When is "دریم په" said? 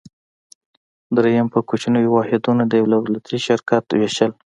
1.15-1.59